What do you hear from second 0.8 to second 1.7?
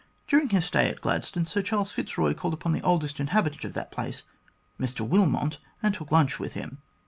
at Gladstone, Sir